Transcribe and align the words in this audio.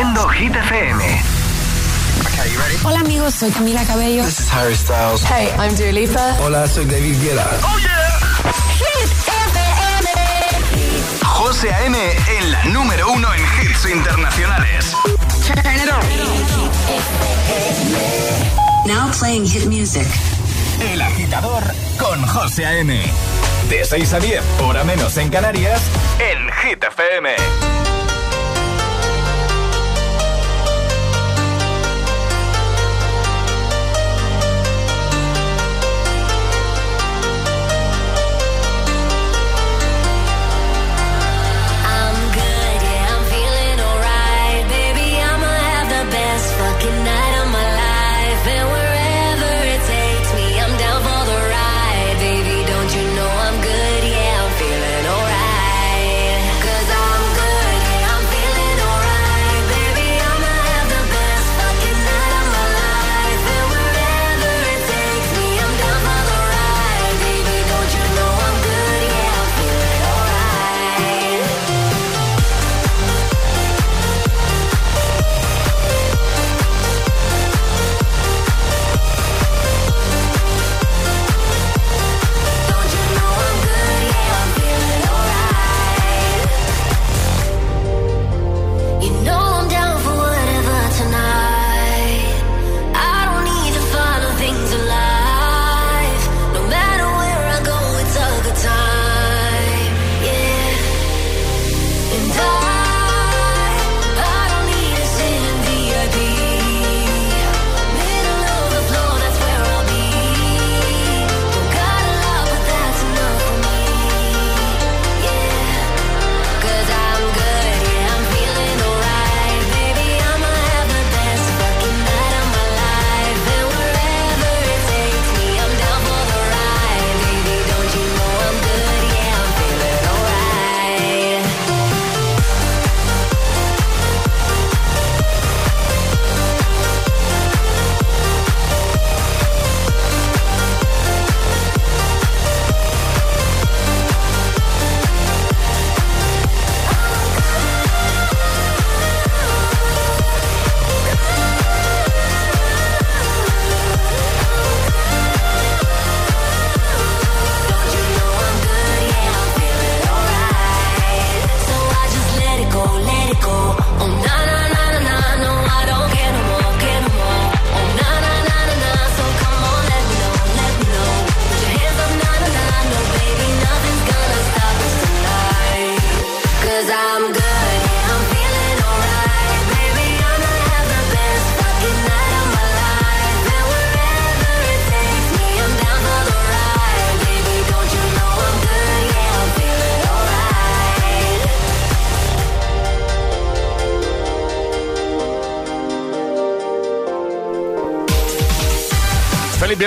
Haciendo 0.00 0.28
Hit 0.30 0.56
FM. 0.56 1.22
Hola 2.84 3.00
amigos, 3.00 3.34
soy 3.34 3.50
Camila 3.50 3.84
Cabello. 3.84 4.24
This 4.24 4.40
is 4.40 4.50
Harry 4.50 4.74
Styles. 4.74 5.22
Hey, 5.22 5.50
I'm 5.58 5.76
Dua 5.76 5.92
Lipa. 5.92 6.36
Hola, 6.40 6.66
soy 6.66 6.86
David 6.86 7.20
Guetta. 7.20 7.46
Oh 7.62 7.78
yeah. 7.78 8.18
Hit 8.78 9.10
FM. 9.28 10.08
José 11.22 11.70
A.M. 11.74 11.98
en 11.98 12.50
la 12.50 12.64
número 12.64 13.12
uno 13.12 13.28
en 13.34 13.42
hits 13.42 13.84
internacionales. 13.84 14.96
Turn 15.46 15.76
it 15.76 15.90
on. 15.92 16.02
Now 18.86 19.10
playing 19.18 19.44
hit 19.44 19.66
music. 19.66 20.06
El 20.80 21.02
agitador 21.02 21.62
con 21.98 22.26
José 22.26 22.64
A.M. 22.64 23.02
De 23.68 23.84
6 23.84 24.14
a 24.14 24.18
10, 24.18 24.42
hora 24.62 24.82
menos 24.82 25.18
en 25.18 25.28
Canarias, 25.28 25.82
en 26.18 26.50
Hit 26.62 26.82
FM. 26.84 27.79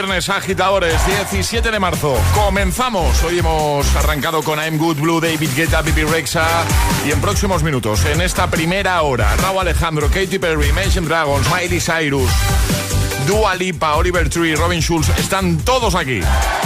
Viernes, 0.03 0.27
agitadores, 0.27 1.05
17 1.29 1.71
de 1.71 1.79
marzo. 1.79 2.17
Comenzamos. 2.33 3.23
Hoy 3.23 3.39
hemos 3.39 3.95
arrancado 3.95 4.43
con 4.43 4.59
I'm 4.59 4.77
Good 4.77 4.97
Blue, 4.97 5.21
David 5.21 5.51
Guetta, 5.55 5.81
Bibi 5.81 6.03
Rexa. 6.03 6.45
Y 7.05 7.11
en 7.11 7.21
próximos 7.21 7.63
minutos, 7.63 8.03
en 8.05 8.19
esta 8.19 8.49
primera 8.49 9.01
hora, 9.01 9.33
Raúl 9.37 9.59
Alejandro, 9.59 10.09
Katy 10.09 10.39
Perry, 10.39 10.69
Imagine 10.69 11.07
Dragons, 11.07 11.47
Miley 11.49 11.79
Cyrus, 11.79 12.29
Dua 13.27 13.55
Lipa, 13.55 13.95
Oliver 13.95 14.27
Tree, 14.29 14.55
Robin 14.55 14.81
Schulz, 14.81 15.07
están 15.17 15.57
todos 15.59 15.95
aquí. 15.95 16.19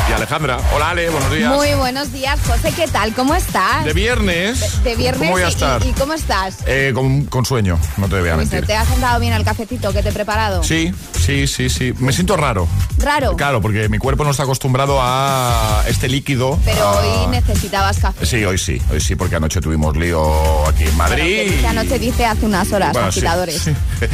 Y 0.10 0.14
Alejandra, 0.14 0.58
hola 0.74 0.92
Ale, 0.92 1.10
buenos 1.10 1.32
días. 1.34 1.54
Muy 1.54 1.74
buenos 1.74 2.14
días, 2.14 2.40
José, 2.48 2.72
¿qué 2.74 2.88
tal? 2.88 3.14
¿Cómo 3.14 3.36
estás? 3.36 3.84
De 3.84 3.92
viernes. 3.92 4.82
De 4.84 4.96
viernes 4.96 5.20
¿Cómo 5.20 5.32
voy 5.34 5.42
a 5.42 5.50
estar? 5.50 5.86
Y, 5.86 5.90
y 5.90 5.94
cómo 5.94 6.14
estás? 6.14 6.60
Eh, 6.66 6.92
con, 6.96 7.26
con 7.26 7.46
sueño, 7.46 7.78
no 7.98 8.08
te 8.08 8.18
voy 8.22 8.30
a 8.30 8.36
Pues, 8.36 8.50
mentir. 8.50 8.66
¿Te 8.66 8.76
has 8.78 8.88
sentado 8.88 9.20
bien 9.20 9.34
al 9.34 9.44
cafecito 9.44 9.92
que 9.92 10.02
te 10.02 10.10
he 10.10 10.12
preparado? 10.14 10.64
Sí, 10.64 10.94
sí, 11.26 11.46
sí, 11.46 11.70
sí. 11.70 11.94
Me 12.00 12.14
siento 12.14 12.38
raro. 12.38 12.70
¿Raro? 13.00 13.36
Claro, 13.36 13.62
porque 13.62 13.90
mi 13.90 13.98
cuerpo 13.98 14.24
no 14.24 14.32
está 14.32 14.44
acostumbrado 14.44 15.00
a 15.02 15.84
este 15.90 16.08
líquido. 16.08 16.58
Pero 16.64 16.88
a- 16.88 17.02
hoy 17.02 17.28
necesitabas 17.28 17.98
café. 18.00 18.26
Sí, 18.26 18.46
hoy 18.46 18.58
sí, 18.58 18.82
hoy 18.90 19.02
sí, 19.02 19.16
porque 19.16 19.36
anoche 19.36 19.60
tuvimos 19.60 19.98
lío 19.98 20.66
aquí 20.68 20.84
en 20.84 20.98
Bueno, 20.98 21.10
Madrid. 21.10 21.36
que 21.48 21.52
dice 21.52 21.68
anoche 21.68 22.00
dice 22.00 22.26
hace 22.26 22.46
unas 22.46 22.72
horas, 22.72 22.94
Bueno, 22.94 23.10
agitadores. 23.10 23.62
sí. 23.62 23.74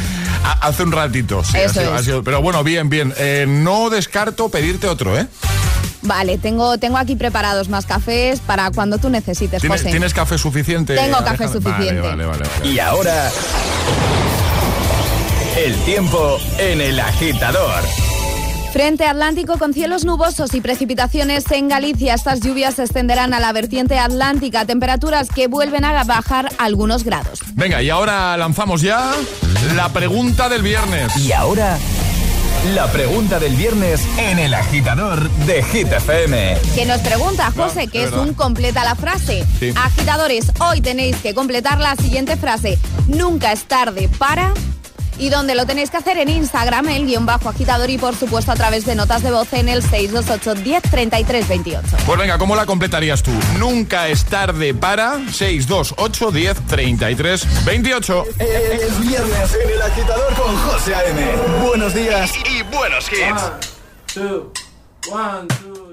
Hace 0.60 0.82
un 0.82 0.92
ratito, 0.92 1.42
sí. 1.44 1.56
ha 1.56 1.62
Eso 1.62 1.80
sido- 1.80 1.94
es. 1.94 2.00
ha 2.00 2.04
sido- 2.04 2.24
pero 2.24 2.42
bueno, 2.42 2.62
bien, 2.64 2.90
bien. 2.90 3.14
Eh, 3.16 3.46
no 3.48 3.88
descarto 3.90 4.48
pedirte 4.50 4.88
otro, 4.88 5.16
¿eh? 5.18 5.26
Vale, 6.04 6.38
tengo, 6.38 6.78
tengo 6.78 6.98
aquí 6.98 7.16
preparados 7.16 7.68
más 7.68 7.86
cafés 7.86 8.40
para 8.40 8.70
cuando 8.70 8.98
tú 8.98 9.08
necesites, 9.08 9.60
¿Tienes, 9.60 9.80
José. 9.80 9.90
¿tienes 9.90 10.12
café 10.14 10.38
suficiente? 10.38 10.94
Tengo 10.94 11.18
café 11.24 11.48
suficiente. 11.48 12.00
Vale, 12.00 12.24
vale, 12.24 12.26
vale. 12.26 12.44
vale. 12.58 12.70
Y 12.70 12.78
ahora. 12.78 13.30
El 15.56 15.74
tiempo 15.84 16.38
en 16.58 16.80
el 16.80 16.98
agitador. 17.00 17.82
Frente 18.72 19.06
atlántico 19.06 19.56
con 19.56 19.72
cielos 19.72 20.04
nubosos 20.04 20.52
y 20.52 20.60
precipitaciones 20.60 21.48
en 21.52 21.68
Galicia. 21.68 22.14
Estas 22.14 22.40
lluvias 22.40 22.74
se 22.74 22.82
extenderán 22.82 23.32
a 23.32 23.38
la 23.38 23.52
vertiente 23.52 24.00
atlántica, 24.00 24.64
temperaturas 24.64 25.28
que 25.28 25.46
vuelven 25.46 25.84
a 25.84 26.02
bajar 26.02 26.50
algunos 26.58 27.04
grados. 27.04 27.38
Venga, 27.54 27.80
y 27.82 27.90
ahora 27.90 28.36
lanzamos 28.36 28.82
ya 28.82 29.12
la 29.76 29.90
pregunta 29.90 30.48
del 30.48 30.62
viernes. 30.62 31.16
Y 31.16 31.30
ahora. 31.30 31.78
La 32.72 32.90
pregunta 32.90 33.38
del 33.38 33.56
viernes 33.56 34.08
en 34.16 34.38
el 34.38 34.54
agitador 34.54 35.28
de 35.30 35.62
Hit 35.62 35.92
FM. 35.92 36.56
Que 36.74 36.86
nos 36.86 37.02
pregunta 37.02 37.52
José, 37.54 37.88
que 37.88 38.04
es 38.04 38.12
un 38.12 38.32
completa 38.32 38.84
la 38.84 38.94
frase. 38.94 39.44
Sí. 39.60 39.74
Agitadores, 39.76 40.50
hoy 40.60 40.80
tenéis 40.80 41.16
que 41.16 41.34
completar 41.34 41.78
la 41.78 41.94
siguiente 41.94 42.38
frase. 42.38 42.78
Nunca 43.06 43.52
es 43.52 43.64
tarde 43.64 44.08
para... 44.16 44.54
y 45.18 45.28
donde 45.28 45.54
lo 45.54 45.66
tenéis 45.66 45.90
que 45.90 45.96
hacer 45.96 46.18
en 46.18 46.28
Instagram, 46.28 46.88
el 46.88 47.06
guion 47.06 47.26
bajo 47.26 47.48
agitador 47.48 47.90
y 47.90 47.98
por 47.98 48.14
supuesto 48.16 48.52
a 48.52 48.54
través 48.54 48.84
de 48.86 48.94
notas 48.94 49.22
de 49.22 49.30
voz 49.30 49.52
en 49.52 49.68
el 49.68 49.82
628 49.82 50.54
10 50.62 50.82
33 50.82 51.48
28. 51.48 51.88
Pues 52.06 52.18
venga, 52.18 52.38
¿cómo 52.38 52.56
la 52.56 52.66
completarías 52.66 53.22
tú? 53.22 53.30
Nunca 53.58 54.08
es 54.08 54.24
tarde 54.24 54.74
para 54.74 55.18
628 55.30 56.30
10 56.30 56.66
33 56.66 57.64
28. 57.64 58.24
Es 58.38 59.00
viernes 59.00 59.56
en 59.62 59.70
el 59.70 59.82
agitador 59.82 60.34
con 60.34 60.56
José 60.56 60.94
A.M. 60.94 61.22
Buenos 61.66 61.94
días 61.94 62.32
y, 62.48 62.58
y 62.58 62.62
buenos 62.62 63.10
hits. 63.10 63.72
two, 64.12 64.52
one, 65.10 65.48
two, 65.48 65.83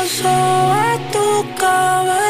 viento 0.00 0.22
sobre 0.22 0.98
tu 1.12 1.54
cabello. 1.56 2.29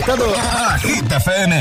Conectado 0.00 0.32
a 0.34 0.78
Hit 0.78 1.04
FM. 1.04 1.52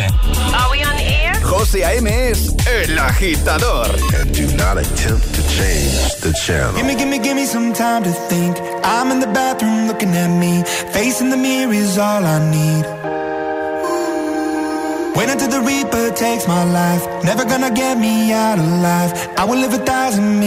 Are 0.54 0.72
we 0.72 0.84
on 0.84 0.98
air? 0.98 1.34
José 1.44 1.84
A.M. 1.84 2.08
es 2.08 2.56
el 2.68 2.98
agitador. 2.98 3.88
And 4.16 4.34
do 4.34 4.48
not 4.56 4.78
attempt 4.78 5.34
to 5.36 5.42
change 5.48 6.16
the 6.22 6.34
channel. 6.34 6.74
Gimme, 6.76 6.96
gimme, 6.96 7.20
gimme 7.20 7.46
some 7.46 7.74
time 7.74 8.04
to 8.04 8.12
think. 8.30 8.58
I'm 8.84 9.12
in 9.12 9.20
the 9.20 9.28
bathroom 9.28 9.88
looking 9.88 10.16
at 10.16 10.30
me. 10.30 10.64
Facing 10.94 11.30
the 11.30 11.38
mirror 11.38 11.74
is 11.74 11.98
all 11.98 12.24
I 12.24 12.40
need. 12.50 12.86
Wait 15.16 15.28
until 15.30 15.50
the 15.50 15.62
Reaper 15.62 16.12
takes 16.16 16.48
my 16.48 16.64
life. 16.64 17.04
Never 17.26 17.44
gonna 17.44 17.72
get 17.72 17.98
me 17.98 18.32
out 18.32 18.58
alive. 18.58 19.12
I 19.38 19.44
will 19.44 19.58
live 19.58 19.74
a 19.74 19.84
thousand 19.86 20.39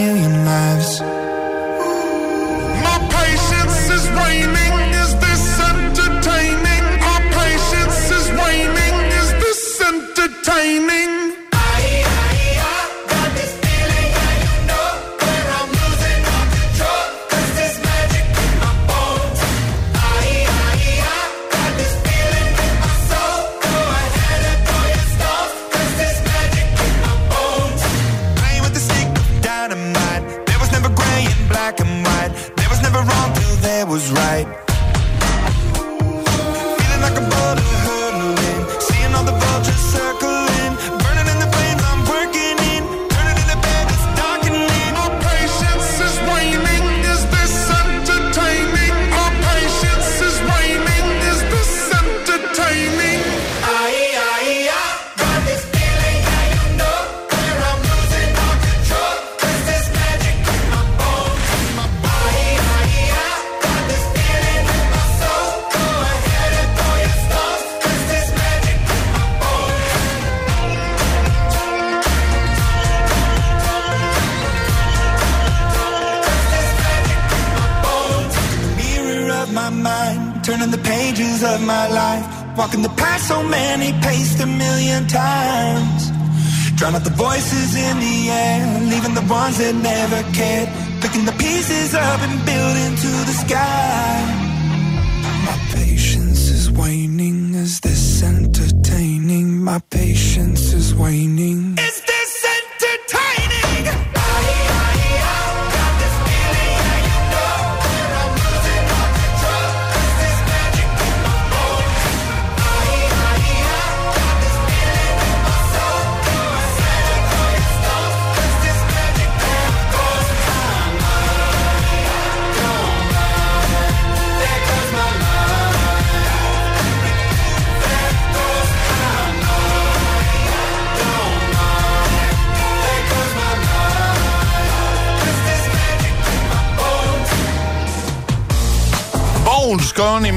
Drown 86.83 86.95
out 86.95 87.05
the 87.05 87.11
voices 87.11 87.75
in 87.77 87.97
the 88.01 88.29
air, 88.29 88.81
leaving 88.91 89.13
the 89.13 89.25
ones 89.33 89.57
that 89.57 89.73
never 89.73 90.21
cared, 90.33 90.67
picking 90.99 91.23
the 91.23 91.31
pieces 91.31 91.95
up 91.95 92.19
and 92.19 92.45
building 92.45 92.95
to 92.97 93.07
the 93.23 93.35
sky. 93.47 94.32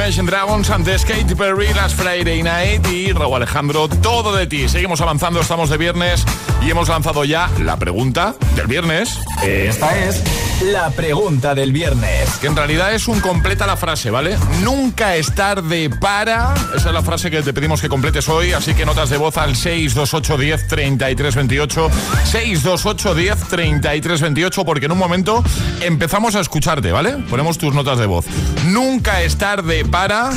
Imagine 0.07 0.31
Dragons 0.31 0.71
antes 0.71 1.05
Katy 1.05 1.35
Perry, 1.35 1.67
Last 1.75 2.01
Friday 2.01 2.41
Night 2.41 2.87
y 2.93 3.11
Raúl 3.11 3.35
Alejandro, 3.35 3.89
todo 3.89 4.37
de 4.37 4.47
ti. 4.47 4.69
Seguimos 4.69 5.01
avanzando, 5.01 5.41
estamos 5.41 5.69
de 5.69 5.79
viernes 5.79 6.25
y 6.65 6.71
hemos 6.71 6.89
lanzado 6.89 7.25
ya 7.25 7.51
la 7.59 7.77
pregunta 7.77 8.37
del 8.55 8.69
viernes. 8.69 9.19
Esta 9.43 9.99
es 9.99 10.23
la 10.63 10.91
pregunta 10.91 11.55
del 11.55 11.73
viernes. 11.73 12.29
Que 12.41 12.47
en 12.47 12.57
realidad 12.57 12.95
es 12.95 13.09
un 13.09 13.21
completa 13.21 13.67
la 13.67 13.77
frase, 13.77 14.11
¿vale? 14.11 14.37
Nunca 14.63 15.17
es 15.17 15.35
tarde 15.35 15.91
para. 15.91 16.55
Esa 16.75 16.89
es 16.89 16.95
la 16.95 17.03
frase 17.03 17.31
que 17.31 17.43
te 17.43 17.53
pedimos 17.53 17.81
que 17.81 17.89
completes 17.89 18.29
hoy, 18.29 18.53
así 18.53 18.75
que 18.75 18.87
notas 18.87 19.11
de 19.11 19.17
voz 19.17 19.37
al 19.37 19.57
628 19.57 20.39
10 20.39 20.69
33 20.69 21.35
28. 21.35 21.91
628 22.25 23.15
10 23.15 23.49
33 23.49 24.21
28, 24.21 24.65
porque 24.65 24.87
en 24.87 24.93
un 24.93 24.99
momento 24.99 25.45
empezamos 25.81 26.35
a 26.35 26.41
escucharte, 26.41 26.93
¿vale? 26.93 27.13
Ponemos 27.29 27.59
tus 27.59 27.75
notas 27.75 27.99
de 27.99 28.07
voz. 28.07 28.27
Nunca 28.67 29.23
es 29.23 29.37
tarde 29.37 29.85
para. 29.85 30.31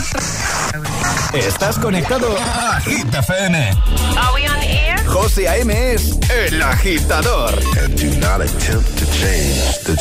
Estás 1.34 1.78
conectado 1.78 2.36
a 2.38 2.80
Hit 2.82 3.14
FM. 3.14 3.58
Are 4.18 4.34
we 4.34 4.50
on 4.50 4.62
air? 4.64 4.90
José 5.06 5.48
A.M. 5.48 5.94
es 5.94 6.18
el 6.30 6.62
agitador. 6.62 7.54
And 7.84 7.96
do 8.00 8.10
not 8.20 8.42
attempt 8.42 8.98
to 8.98 9.06
change 9.12 9.80
the 9.84 9.96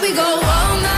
We 0.00 0.14
go 0.14 0.22
all 0.22 0.80
night 0.80 0.97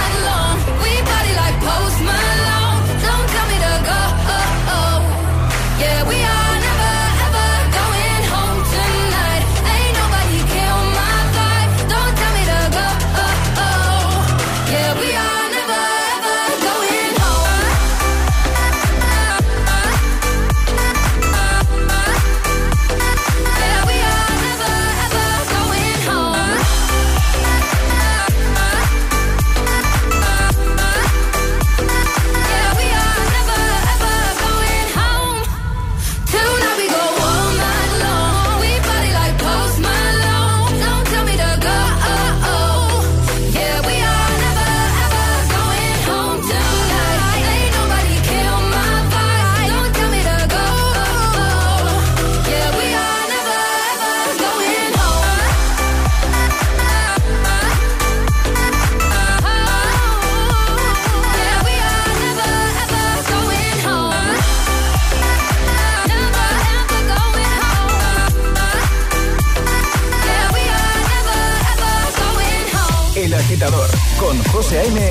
José 74.71 74.79
A.M. 74.79 75.01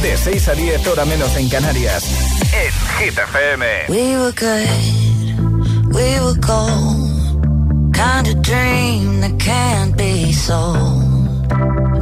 de 0.00 0.16
6 0.16 0.48
a 0.48 0.54
10 0.54 0.86
hora 0.86 1.04
menos 1.04 1.36
en 1.36 1.48
Canarias 1.48 2.04
en 2.52 3.04
Hit 3.04 3.18
FM. 3.18 3.66
We 3.88 4.16
were 4.16 4.32
good, 4.32 5.92
we 5.92 6.20
were 6.20 6.38
cold, 6.40 7.92
kind 7.92 8.28
of 8.28 8.40
dream 8.42 9.20
that 9.22 9.36
can't 9.38 9.96
be 9.96 10.32
sold. 10.32 11.50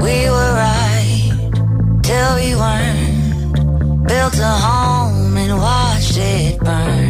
We 0.02 0.28
were 0.28 0.52
right 0.54 1.50
till 2.02 2.34
we 2.36 2.54
weren't, 2.54 4.06
built 4.06 4.38
a 4.38 4.52
home 4.60 5.38
and 5.38 5.58
watched 5.58 6.18
it 6.18 6.58
burn. 6.60 7.09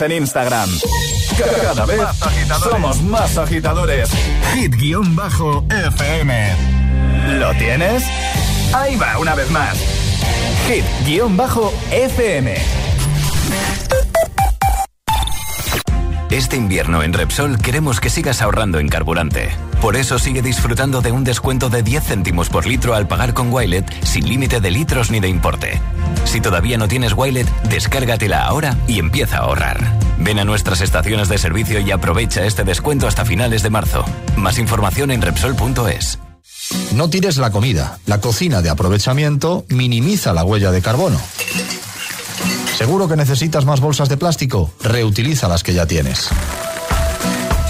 En 0.00 0.12
Instagram. 0.12 0.68
Cada 1.62 1.86
vez 1.86 2.00
somos 2.62 3.00
más 3.02 3.38
agitadores. 3.38 4.10
Hit-FM. 4.52 4.96
¿Lo 7.38 7.54
tienes? 7.54 8.04
Ahí 8.74 8.96
va, 8.96 9.18
una 9.18 9.34
vez 9.34 9.50
más. 9.50 9.78
Hit-FM. 10.68 12.54
Este 16.30 16.56
invierno 16.56 17.02
en 17.02 17.14
Repsol 17.14 17.58
queremos 17.58 17.98
que 18.00 18.10
sigas 18.10 18.42
ahorrando 18.42 18.78
en 18.78 18.88
carburante. 18.88 19.48
Por 19.80 19.96
eso 19.96 20.18
sigue 20.18 20.42
disfrutando 20.42 21.00
de 21.00 21.12
un 21.12 21.24
descuento 21.24 21.70
de 21.70 21.82
10 21.82 22.04
céntimos 22.04 22.50
por 22.50 22.66
litro 22.66 22.94
al 22.94 23.08
pagar 23.08 23.32
con 23.32 23.50
Wilet 23.50 23.90
sin 24.04 24.28
límite 24.28 24.60
de 24.60 24.70
litros 24.70 25.10
ni 25.10 25.20
de 25.20 25.28
importe. 25.28 25.75
Si 26.36 26.42
todavía 26.42 26.76
no 26.76 26.86
tienes 26.86 27.14
Wilet, 27.14 27.48
descárgatela 27.70 28.44
ahora 28.44 28.76
y 28.86 28.98
empieza 28.98 29.38
a 29.38 29.44
ahorrar. 29.44 29.98
Ven 30.18 30.38
a 30.38 30.44
nuestras 30.44 30.82
estaciones 30.82 31.30
de 31.30 31.38
servicio 31.38 31.80
y 31.80 31.90
aprovecha 31.90 32.44
este 32.44 32.62
descuento 32.62 33.08
hasta 33.08 33.24
finales 33.24 33.62
de 33.62 33.70
marzo. 33.70 34.04
Más 34.36 34.58
información 34.58 35.10
en 35.12 35.22
Repsol.es. 35.22 36.18
No 36.92 37.08
tires 37.08 37.38
la 37.38 37.50
comida. 37.50 37.98
La 38.04 38.20
cocina 38.20 38.60
de 38.60 38.68
aprovechamiento 38.68 39.64
minimiza 39.70 40.34
la 40.34 40.44
huella 40.44 40.72
de 40.72 40.82
carbono. 40.82 41.18
¿Seguro 42.76 43.08
que 43.08 43.16
necesitas 43.16 43.64
más 43.64 43.80
bolsas 43.80 44.10
de 44.10 44.18
plástico? 44.18 44.70
Reutiliza 44.82 45.48
las 45.48 45.62
que 45.62 45.72
ya 45.72 45.86
tienes. 45.86 46.28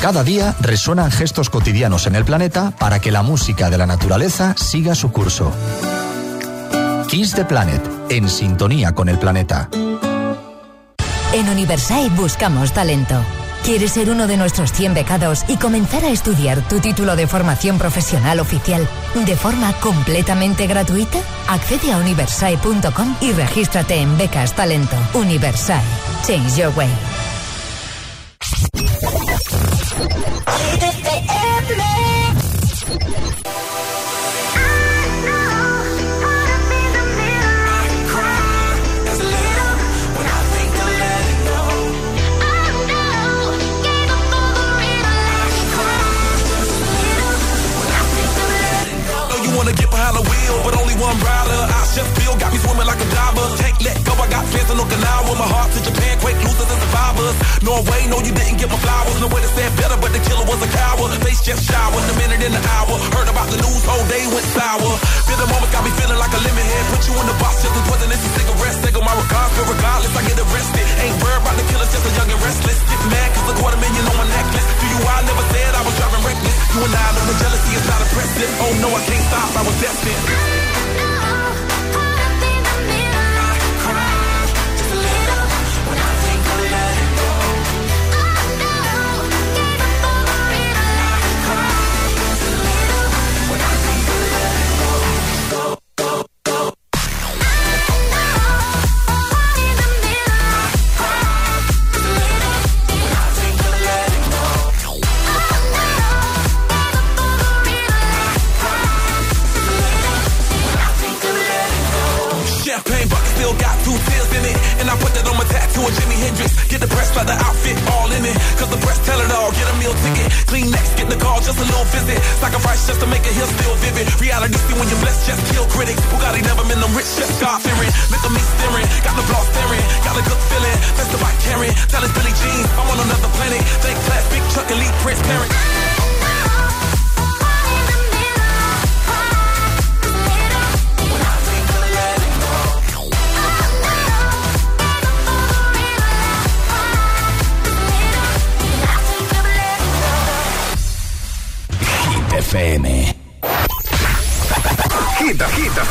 Cada 0.03 0.25
día 0.25 0.57
resuenan 0.59 1.13
gestos 1.13 1.51
cotidianos 1.51 2.09
en 2.09 2.17
el 2.17 2.25
planeta 2.25 2.73
para 2.73 2.99
que 2.99 3.13
la 3.13 3.23
música 3.23 3.71
de 3.71 3.79
la 3.79 3.87
naturaleza 3.87 4.57
siga 4.59 4.97
su 4.97 5.13
curso. 5.13 5.53
Kiss 7.09 7.31
the 7.31 7.45
Planet 7.45 7.96
en 8.09 8.29
sintonía 8.29 8.92
con 8.92 9.09
el 9.09 9.19
planeta. 9.19 9.69
En 11.33 11.49
Universal 11.49 12.11
buscamos 12.11 12.73
talento. 12.73 13.14
¿Quieres 13.62 13.92
ser 13.92 14.11
uno 14.11 14.29
de 14.29 14.37
nuestros 14.37 14.73
100 14.73 14.95
becados 14.95 15.45
y 15.49 15.57
comenzar 15.57 16.05
a 16.05 16.11
estudiar 16.11 16.61
tu 16.69 16.79
título 16.79 17.16
de 17.16 17.27
formación 17.27 17.79
profesional 17.79 18.38
oficial 18.38 18.87
de 19.14 19.37
forma 19.37 19.73
completamente 19.81 20.69
gratuita? 20.69 21.19
Accede 21.49 21.92
a 21.92 21.99
universae.com 21.99 23.16
y 23.21 23.33
regístrate 23.33 23.97
en 23.97 24.16
Becas 24.16 24.55
Talento. 24.55 24.97
Universae. 25.14 25.83
Change 26.25 26.57
your 26.57 26.73
way. 26.77 26.88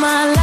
my 0.00 0.26
life 0.26 0.37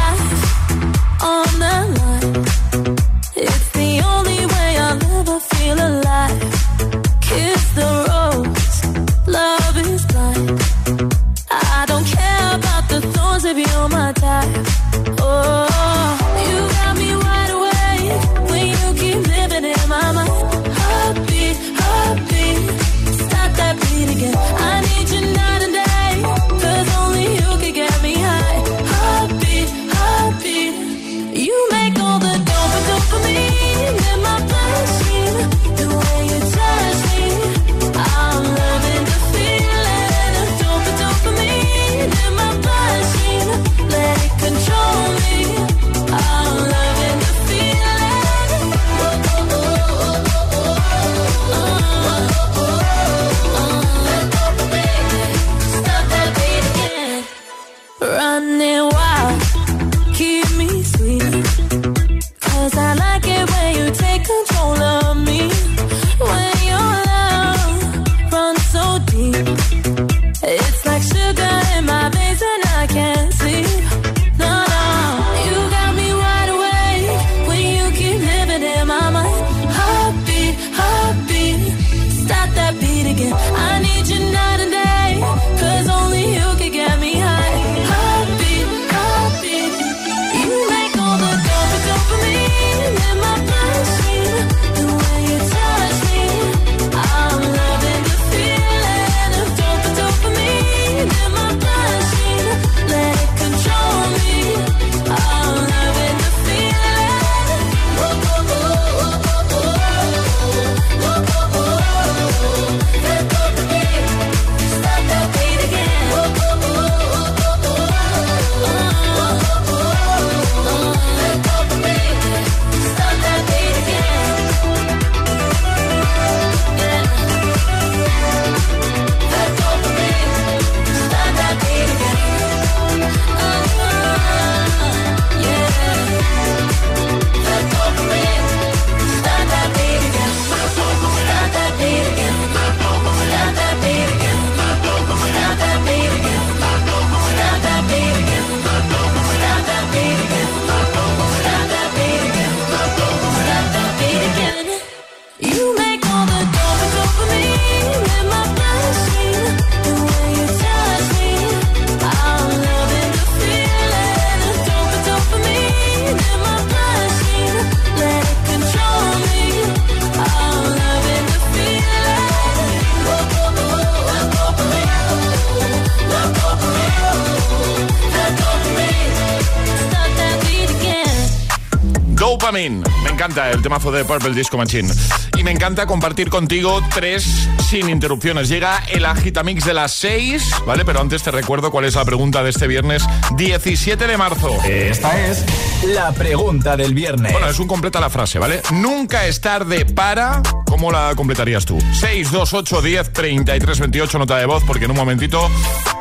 Me 182.52 183.10
encanta 183.10 183.50
el 183.50 183.60
temazo 183.60 183.90
de 183.90 184.04
Purple 184.04 184.32
Disco 184.32 184.56
Machine. 184.56 184.88
Y 185.36 185.42
me 185.42 185.50
encanta 185.50 185.84
compartir 185.84 186.30
contigo 186.30 186.80
tres 186.94 187.48
sin 187.68 187.88
interrupciones. 187.88 188.48
Llega 188.48 188.84
el 188.88 189.04
agitamix 189.04 189.64
de 189.64 189.74
las 189.74 189.92
6, 189.94 190.62
¿vale? 190.64 190.84
Pero 190.84 191.00
antes 191.00 191.24
te 191.24 191.32
recuerdo 191.32 191.72
cuál 191.72 191.86
es 191.86 191.96
la 191.96 192.04
pregunta 192.04 192.44
de 192.44 192.50
este 192.50 192.68
viernes 192.68 193.04
17 193.36 194.06
de 194.06 194.16
marzo. 194.16 194.62
Esta 194.62 195.26
es 195.26 195.44
la 195.84 196.12
pregunta 196.12 196.76
del 196.76 196.94
viernes. 196.94 197.32
Bueno, 197.32 197.48
es 197.48 197.58
un 197.58 197.66
completa 197.66 198.00
la 198.00 198.10
frase, 198.10 198.38
¿vale? 198.38 198.60
Nunca 198.72 199.26
es 199.26 199.40
tarde 199.40 199.84
para. 199.84 200.42
¿Cómo 200.66 200.90
la 200.90 201.14
completarías 201.14 201.64
tú? 201.64 201.78
628 201.80 202.82
10 202.82 203.12
33 203.12 203.80
28, 203.80 204.18
nota 204.18 204.36
de 204.36 204.46
voz, 204.46 204.62
porque 204.64 204.84
en 204.86 204.90
un 204.90 204.96
momentito 204.96 205.48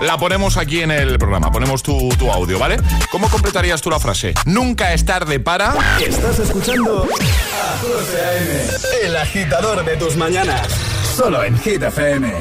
la 0.01 0.17
ponemos 0.17 0.57
aquí 0.57 0.81
en 0.81 0.91
el 0.91 1.17
programa. 1.17 1.51
Ponemos 1.51 1.83
tu, 1.83 2.09
tu 2.17 2.31
audio, 2.31 2.59
¿vale? 2.59 2.77
¿Cómo 3.11 3.29
completarías 3.29 3.81
tú 3.81 3.89
la 3.89 3.99
frase? 3.99 4.33
Nunca 4.45 4.93
es 4.93 5.05
tarde 5.05 5.39
para. 5.39 5.75
Estás 6.05 6.39
escuchando 6.39 7.03
a 7.03 7.77
José 7.79 8.25
A.M., 8.25 8.61
el 9.03 9.17
agitador 9.17 9.85
de 9.85 9.95
tus 9.97 10.15
mañanas. 10.15 10.67
Solo 11.15 11.43
en 11.43 11.57
Hit 11.59 11.81
FM. 11.81 12.33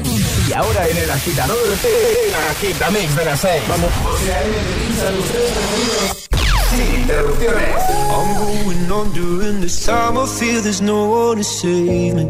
Y 0.49 0.53
ahora 0.53 0.87
en 0.87 0.97
el 0.97 1.09
agitador, 1.09 1.57
el 1.57 2.35
agitamix 2.51 3.15
de 3.15 3.25
las 3.25 3.39
6. 3.39 3.63
Vamos. 3.69 3.89
José 4.03 4.33
A.M. 4.33 6.34
I'm 6.77 8.29
going 8.37 8.91
on 8.91 9.13
during 9.13 9.61
this 9.61 9.85
time. 9.85 10.17
I 10.17 10.25
feel 10.25 10.61
there's 10.61 10.81
no 10.81 11.07
one 11.07 11.37
to 11.37 11.43
save 11.43 12.15
me. 12.15 12.25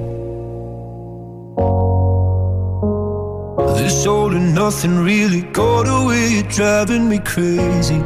This 3.77 4.05
all 4.05 4.31
and 4.35 4.53
nothing 4.53 4.97
really 4.99 5.41
got 5.41 5.87
away. 5.87 6.27
You're 6.35 6.51
driving 6.59 7.09
me 7.09 7.19
crazy. 7.19 8.01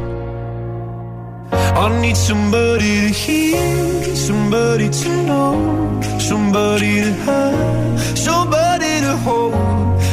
I 1.82 2.00
need 2.00 2.16
somebody 2.16 2.92
to 3.06 3.08
hear, 3.08 4.16
somebody 4.16 4.88
to 4.88 5.08
know, 5.26 6.00
somebody 6.18 7.02
to 7.06 7.12
have, 7.26 8.18
somebody 8.18 9.00
to 9.00 9.16
hold. 9.24 9.54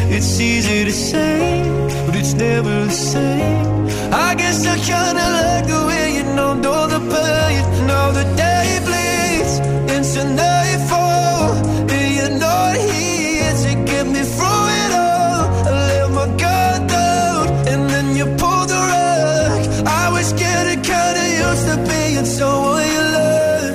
It's 0.09 0.39
easy 0.39 0.85
to 0.85 0.91
say, 0.91 1.63
but 2.05 2.15
it's 2.15 2.33
never 2.33 2.85
the 2.85 2.91
same. 2.91 3.87
I 4.13 4.35
guess 4.35 4.65
I 4.65 4.75
kinda 4.77 5.25
like 5.37 5.67
the 5.67 5.81
way 5.87 5.96
the 6.93 6.99
pain, 7.13 7.87
the 8.11 8.23
day 8.35 8.69
bleeds 8.85 9.53
into 9.95 10.21
nightfall, 10.35 11.55
and 11.93 12.15
you're 12.15 12.37
not 12.39 12.75
here 12.75 13.53
to 13.63 13.71
get 13.89 14.05
me 14.05 14.21
through 14.35 14.65
it 14.83 14.91
all. 15.05 15.43
I 15.67 15.71
let 15.89 16.09
my 16.17 16.27
guard 16.41 16.81
and 17.71 17.89
then 17.89 18.15
you 18.15 18.25
the 18.71 18.79
rug. 18.91 19.87
I 19.87 20.09
was 20.15 20.33
getting 20.33 20.81
kinda 20.81 21.23
used 21.45 21.65
to 21.69 21.75
being 21.89 22.25
someone 22.25 22.87
you. 22.95 23.73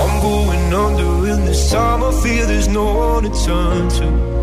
I'm 0.00 0.14
going 0.20 0.74
under 0.74 1.10
this 1.46 1.70
time. 1.70 2.02
I 2.04 2.12
feel 2.22 2.46
there's 2.46 2.68
no 2.68 2.84
one 2.84 3.24
to 3.24 3.30
turn 3.44 3.88
to. 3.98 4.37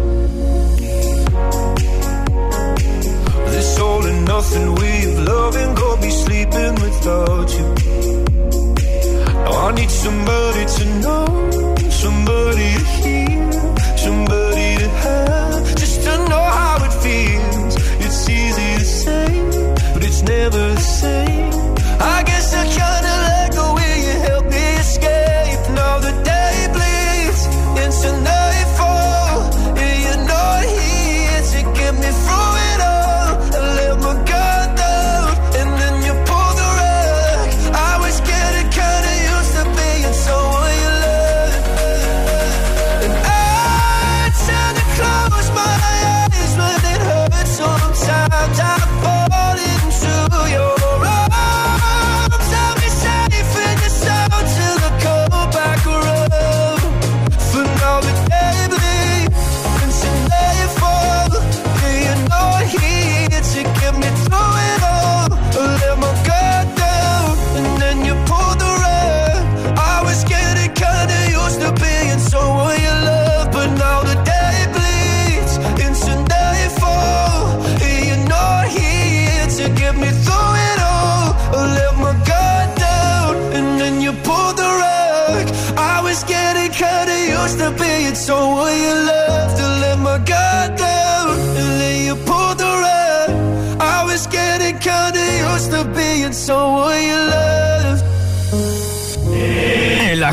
nothing 4.35 4.75
we've 4.75 5.17
loving 5.19 5.73
go 5.75 5.95
be 6.01 6.09
sleeping. 6.09 6.44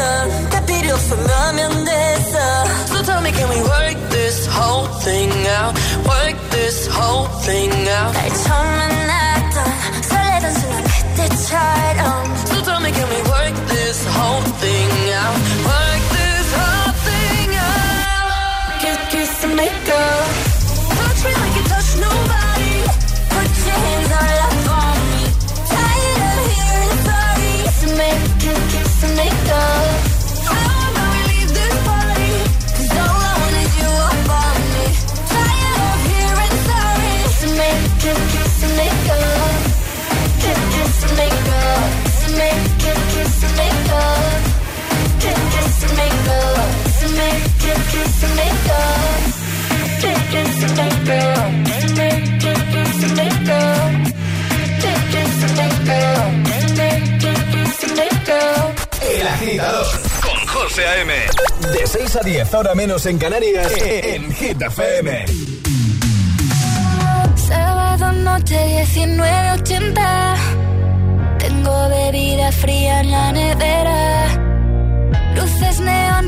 attention 0.00 0.50
다 0.50 0.64
필요 0.66 0.94
없으면 0.94 1.84
됐어 1.84 2.38
So 2.86 3.02
tell 3.02 3.20
me 3.22 3.30
can 3.32 3.48
we 3.48 3.60
work 3.62 3.96
this 4.10 4.46
whole 4.46 4.86
thing 5.04 5.30
out? 5.58 5.74
Work 6.06 6.36
this 6.50 6.88
whole 6.88 7.28
thing 7.44 7.72
out. 7.88 8.12
날 8.14 8.28
처음 8.44 8.66
만났던 8.76 10.02
설레던 10.02 10.54
순간 10.54 10.84
그때처럼. 10.84 12.36
So 12.46 12.62
tell 12.62 12.80
me 12.80 12.90
can 12.92 13.08
we 13.08 13.20
work 13.28 13.54
this 13.68 14.06
whole 14.16 14.42
thing 14.60 14.90
out? 15.12 15.36
Work 15.64 15.79
El 59.02 59.26
agitador 59.26 59.86
con 60.22 60.46
José 60.46 60.86
A.M. 60.86 61.12
De 61.72 61.86
6 61.86 62.16
a 62.16 62.20
10, 62.20 62.54
ahora 62.54 62.74
menos 62.74 63.04
en 63.06 63.18
Canarias, 63.18 63.72
en 63.82 64.32
Hit 64.34 64.62
FM. 64.62 65.24
Sábado 67.48 68.12
noche 68.12 68.84
19.80. 68.94 70.36
Tengo 71.38 71.88
bebida 71.88 72.52
fría 72.52 73.00
en 73.00 73.10
la 73.10 73.32
nevera 73.32 74.49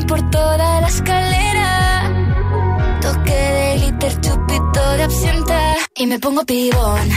por 0.07 0.29
toda 0.29 0.81
la 0.81 0.87
escalera. 0.87 2.11
Toque 3.01 3.31
de 3.31 3.77
glitter, 3.77 4.21
chupito 4.21 4.91
de 4.97 5.03
absenta. 5.03 5.75
Y 5.95 6.07
me 6.07 6.19
pongo 6.19 6.43
pibón. 6.45 7.09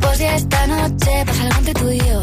Pues 0.00 0.18
ya 0.18 0.34
esta 0.36 0.66
noche 0.66 1.24
pasa 1.26 1.42
algo 1.44 1.58
entre 1.58 1.74
tú 1.74 1.90
y 1.90 1.98
yo. 1.98 2.22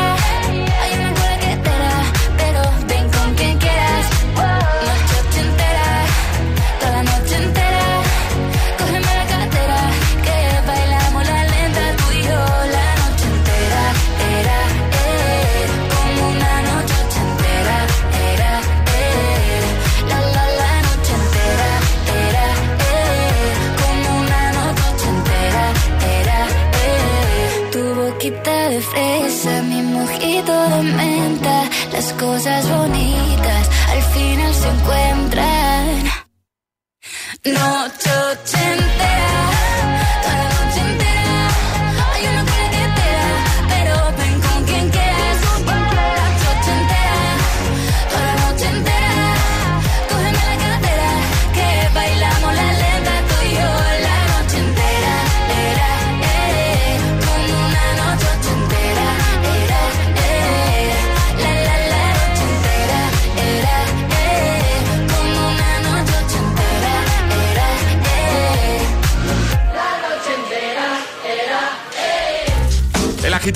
Noche 37.43 37.90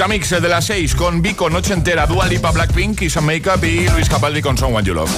El 0.05 0.11
Agitamix 0.11 0.39
de 0.39 0.49
las 0.49 0.65
6 0.65 0.93
con 0.93 1.23
Vico 1.23 1.49
Noche 1.49 1.73
Entera, 1.73 2.05
Dua 2.05 2.27
Lipa, 2.27 2.51
Blackpink, 2.51 2.99
Kiss 2.99 3.17
and 3.17 3.25
Makeup 3.25 3.63
y 3.63 3.89
Luis 3.89 4.07
Capaldi 4.07 4.39
con 4.39 4.55
Someone 4.55 4.85
You 4.85 4.93
Love. 4.93 5.09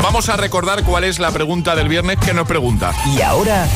Vamos 0.00 0.28
a 0.28 0.36
recordar 0.36 0.84
cuál 0.84 1.02
es 1.02 1.18
la 1.18 1.32
pregunta 1.32 1.74
del 1.74 1.88
viernes 1.88 2.18
que 2.24 2.32
nos 2.32 2.46
pregunta. 2.46 2.94
Y 3.16 3.20
ahora, 3.20 3.66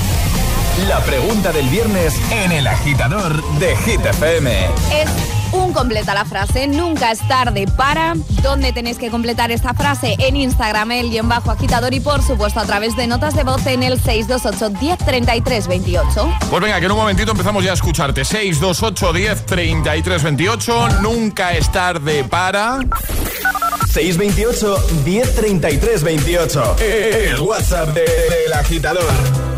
la 0.87 1.01
pregunta 1.01 1.51
del 1.51 1.69
viernes 1.69 2.15
en 2.31 2.53
el 2.53 2.69
agitador 2.69 3.43
de 3.59 3.77
Hit 3.79 4.07
FM. 4.07 4.67
Es 4.93 5.32
un 5.53 5.73
completa 5.73 6.15
la 6.15 6.25
frase, 6.25 6.67
nunca 6.67 7.11
es 7.13 7.27
tarde 7.29 7.67
para. 7.77 8.15
¿Dónde 8.43 8.73
tenéis 8.73 8.99
que 8.99 9.11
completar 9.11 9.51
esta 9.53 9.75
frase? 9.75 10.17
En 10.19 10.37
Instagram, 10.37 10.91
el 10.93 11.11
guion 11.11 11.29
bajo 11.29 11.51
agitador 11.51 11.93
y 11.95 12.01
por 12.01 12.23
supuesto 12.23 12.61
a 12.61 12.65
través 12.65 12.97
de 12.97 13.07
notas 13.07 13.35
de 13.35 13.45
voz 13.45 13.65
en 13.67 13.83
el 13.83 14.01
628 14.01 14.71
1033 14.81 15.69
28. 15.69 16.33
Pues 16.51 16.63
venga, 16.63 16.79
que 16.81 16.87
en 16.87 16.93
un 16.93 16.99
momentito 16.99 17.31
empezamos 17.33 17.65
ya 17.65 17.71
a 17.73 17.75
escucharte. 17.75 18.25
628 18.25 19.13
10 19.13 19.47
33 19.47 20.23
28. 20.23 20.89
Nunca 21.03 21.53
es 21.53 21.71
tarde 21.71 22.25
para. 22.25 22.79
628 23.93 24.85
1033 25.05 26.03
28. 26.03 26.77
El 26.81 27.41
WhatsApp 27.41 27.89
de- 27.91 28.01
del 28.03 28.53
agitador. 28.55 29.52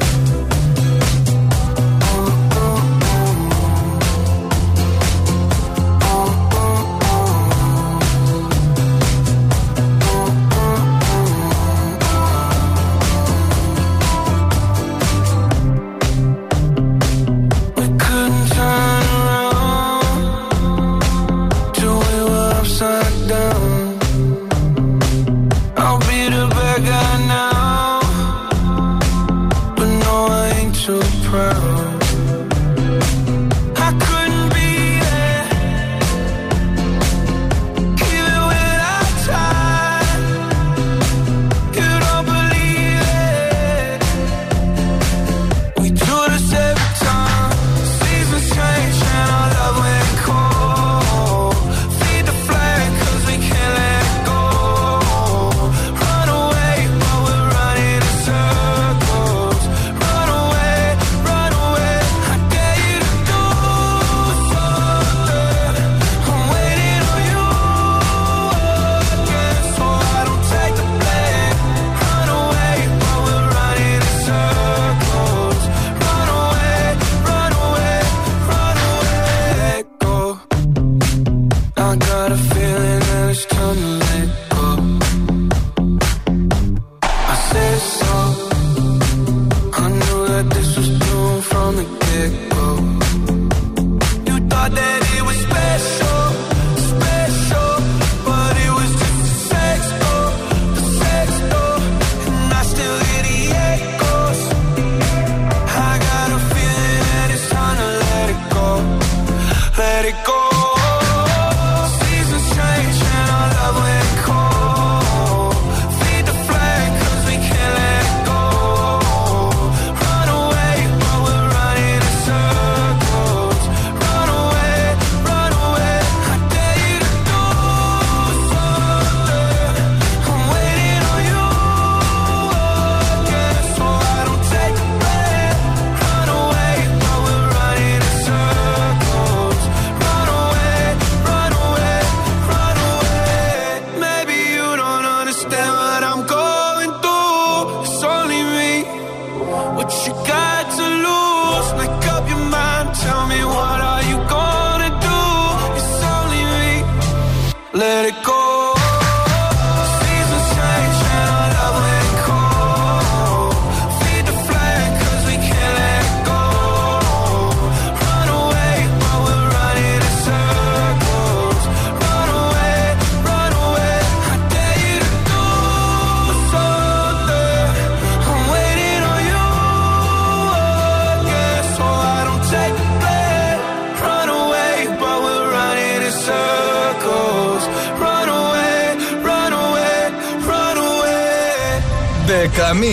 Let 157.74 158.06
it 158.06 158.22
go. 158.22 158.33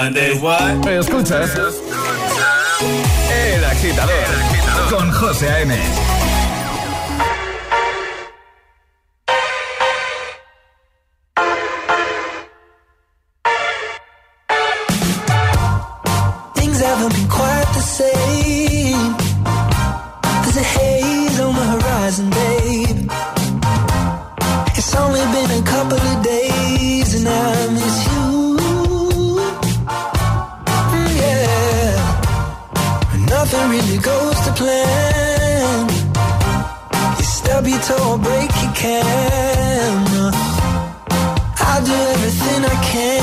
Sunday, 0.00 0.32
what? 0.40 0.86
Escuchas 0.86 1.50
El 3.30 3.64
Agitador 3.66 4.24
con 4.88 5.10
José 5.12 5.50
A.M. 5.50 5.99
your 37.82 37.96
or 38.10 38.18
break 38.18 38.50
your 38.62 38.72
camera. 38.74 40.30
I'll 41.58 41.84
do 41.84 41.92
everything 41.92 42.64
I 42.64 42.76
can 42.90 43.19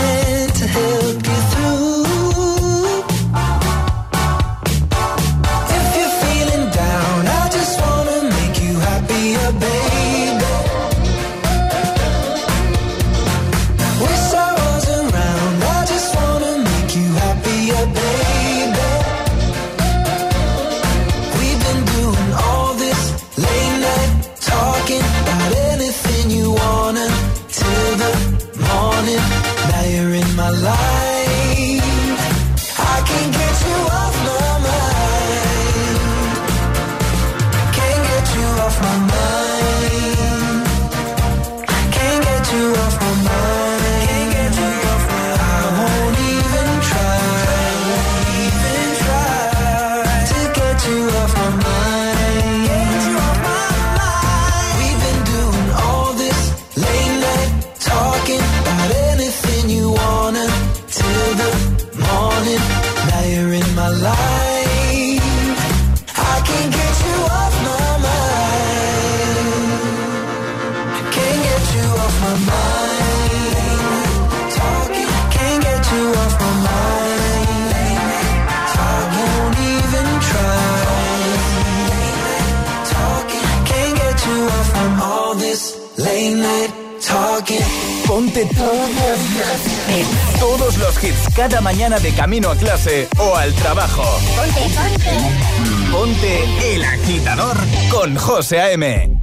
todos 90.39 90.77
los 90.77 91.03
hits 91.03 91.33
cada 91.35 91.61
mañana 91.61 91.99
de 91.99 92.11
camino 92.13 92.49
a 92.49 92.55
clase 92.55 93.07
o 93.17 93.35
al 93.35 93.53
trabajo. 93.55 94.03
Ponte, 94.35 94.61
ponte. 94.75 95.57
Ponte 95.91 96.75
El 96.75 96.83
Agitador 96.83 97.57
con 97.89 98.15
José 98.15 98.59
A.M. 98.59 99.21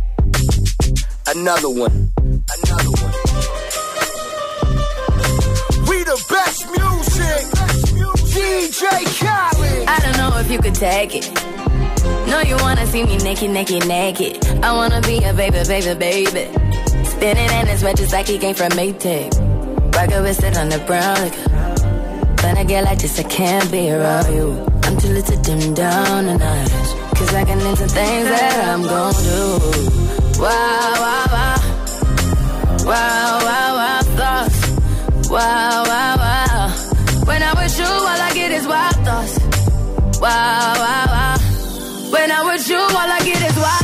Another 1.26 1.68
one. 1.68 2.11
Another 2.18 2.91
one. 2.91 3.12
We 5.87 6.05
the 6.05 6.18
best 6.28 6.66
music. 6.70 7.47
DJ 8.35 9.05
Khaled. 9.20 9.89
I 9.89 9.99
don't 10.01 10.16
know 10.16 10.39
if 10.39 10.51
you 10.51 10.59
could 10.59 10.74
take 10.74 11.14
it. 11.14 11.30
No, 12.26 12.41
you 12.41 12.57
wanna 12.57 12.87
see 12.87 13.05
me 13.05 13.16
naked, 13.18 13.51
naked, 13.51 13.87
naked. 13.87 14.45
I 14.62 14.72
wanna 14.72 15.01
be 15.03 15.22
a 15.22 15.32
baby, 15.32 15.62
baby, 15.66 15.95
baby. 15.95 16.49
Spinning 17.05 17.51
in 17.51 17.66
his 17.66 17.82
red 17.82 17.97
just 17.97 18.12
like 18.12 18.26
he 18.26 18.39
came 18.39 18.55
from 18.55 18.70
Maytag. 18.70 19.43
Rocket 19.97 20.22
with 20.22 20.42
it 20.42 20.57
on 20.57 20.68
the 20.68 20.78
brown. 20.86 21.14
Like, 21.22 21.36
when 22.42 22.57
I 22.59 22.64
get 22.64 22.84
like 22.84 22.99
this, 22.99 23.18
I 23.18 23.22
can't 23.22 23.70
be 23.70 23.90
around 23.90 24.34
you. 24.34 24.66
I'm 24.84 24.97
too 24.99 25.09
little 25.09 25.36
to 25.36 25.42
dim 25.42 25.74
down 25.74 26.26
the 26.26 26.36
night. 26.36 26.70
Cause 27.16 27.32
I 27.32 27.45
can 27.45 27.61
into 27.61 27.86
things 27.86 28.28
that 28.28 28.68
I'm 28.68 28.82
gon' 28.82 29.14
do. 29.14 30.40
Wow, 30.42 30.95
wow, 31.05 31.26
wow. 31.36 31.57
Wow, 32.84 33.38
wow, 33.47 33.70
wow, 33.78 34.01
thoughts. 34.18 35.30
Wow, 35.30 35.84
wow, 35.90 36.16
wow. 36.16 36.68
When 37.24 37.42
I'm 37.42 37.57
with 37.57 37.78
you, 37.78 37.84
all 37.84 38.20
I 38.28 38.30
get 38.34 38.51
is 38.51 38.66
wild 38.66 38.97
thoughts. 39.07 39.38
Wow, 40.20 40.74
wow, 40.82 41.07
wow. 41.14 41.36
When 42.11 42.30
I'm 42.32 42.47
with 42.47 42.68
you, 42.68 42.76
all 42.76 43.11
I 43.16 43.20
get 43.24 43.40
is 43.49 43.57
wild 43.57 43.84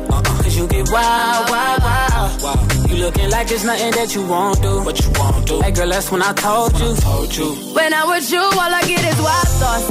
Cause 0.43 0.57
you 0.57 0.67
get 0.67 0.89
wild, 0.91 1.49
wild, 1.49 1.81
wild. 1.83 2.41
wild. 2.43 2.89
You 2.89 2.97
looking 2.97 3.29
like 3.29 3.47
there's 3.47 3.63
nothing 3.63 3.91
that 3.91 4.15
you 4.15 4.25
won't 4.25 4.61
do. 4.61 4.83
What 4.83 4.99
you 4.99 5.11
won't 5.19 5.47
do. 5.47 5.61
Hey 5.61 5.71
girl, 5.71 5.89
that's 5.89 6.11
when 6.11 6.21
I 6.21 6.33
told 6.33 6.73
you. 6.79 6.95
told 6.95 7.35
you. 7.35 7.49
When 7.73 7.93
I'm 7.93 8.09
with 8.09 8.31
you, 8.31 8.39
all 8.39 8.73
I 8.79 8.81
get 8.87 9.03
is 9.05 9.19
wild 9.21 9.51
thoughts. 9.61 9.87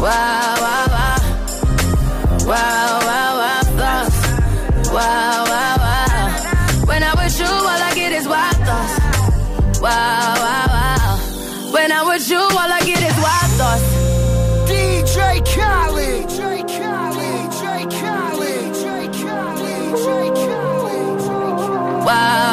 Wow, 0.00 0.56
wow, 0.64 0.86
wow. 0.96 1.20
Wow, 2.50 2.98
wow, 3.08 3.30
wow, 3.40 3.62
thoughts. 3.80 4.18
Wow, 4.90 5.44
wow, 5.52 5.76
wow. 5.84 6.86
When 6.86 7.02
I'm 7.02 7.16
with 7.16 7.38
you, 7.38 7.46
all 7.46 7.82
I 7.88 7.92
get 7.94 8.12
is 8.12 8.26
wild 8.26 8.56
thoughts. 8.66 9.80
Wow, 9.80 10.34
wow, 10.44 10.66
wow. 10.74 11.72
When 11.72 11.92
I'm 11.92 12.06
with 12.08 12.28
you, 12.28 12.38
all 12.38 12.72
I 12.78 12.80
get 12.84 13.02
is 13.02 13.16
wild 13.22 13.50
thoughts. 13.60 13.89
Khaled. 22.10 22.49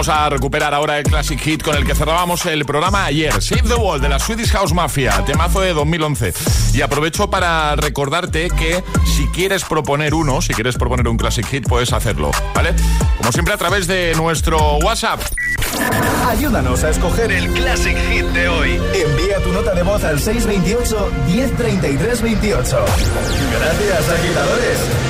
Vamos 0.00 0.16
a 0.16 0.30
recuperar 0.30 0.72
ahora 0.72 0.96
el 0.96 1.04
Classic 1.04 1.38
Hit 1.38 1.62
con 1.62 1.76
el 1.76 1.84
que 1.84 1.94
cerrábamos 1.94 2.46
el 2.46 2.64
programa 2.64 3.04
ayer. 3.04 3.30
Save 3.42 3.68
the 3.68 3.74
Wall 3.74 4.00
de 4.00 4.08
la 4.08 4.18
Swedish 4.18 4.50
House 4.52 4.72
Mafia, 4.72 5.22
temazo 5.26 5.60
de 5.60 5.74
2011. 5.74 6.32
Y 6.72 6.80
aprovecho 6.80 7.28
para 7.28 7.76
recordarte 7.76 8.48
que 8.48 8.82
si 9.04 9.26
quieres 9.26 9.62
proponer 9.64 10.14
uno, 10.14 10.40
si 10.40 10.54
quieres 10.54 10.78
proponer 10.78 11.06
un 11.06 11.18
Classic 11.18 11.44
Hit, 11.44 11.68
puedes 11.68 11.92
hacerlo, 11.92 12.30
¿vale? 12.54 12.74
Como 13.18 13.30
siempre 13.30 13.52
a 13.52 13.58
través 13.58 13.86
de 13.86 14.14
nuestro 14.16 14.78
WhatsApp. 14.78 15.20
Ayúdanos 16.30 16.82
a 16.82 16.88
escoger 16.88 17.30
el 17.30 17.52
Classic 17.52 17.98
Hit 18.10 18.24
de 18.24 18.48
hoy. 18.48 18.80
Envía 18.94 19.38
tu 19.44 19.52
nota 19.52 19.74
de 19.74 19.82
voz 19.82 20.02
al 20.02 20.18
628 20.18 21.12
1033 21.26 22.22
28. 22.22 22.84
Gracias, 23.52 24.08
agitadores. 24.08 25.09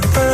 Fields 0.00 0.16
and 0.18 0.27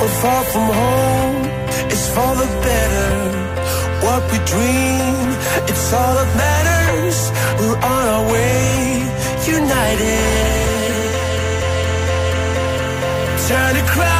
we're 0.00 0.16
far 0.24 0.42
from 0.52 0.66
home 0.82 1.44
It's 1.92 2.06
for 2.14 2.32
the 2.40 2.48
better. 2.66 3.10
What 4.04 4.22
we 4.32 4.38
dream, 4.52 5.26
it's 5.70 5.92
all 5.92 6.14
that 6.18 6.30
matters. 6.44 7.18
We're 7.60 7.76
on 7.76 8.04
our 8.14 8.24
way, 8.32 9.04
united. 9.58 10.40
Turn 13.48 13.76
a 13.76 13.86
crowd. 13.92 14.19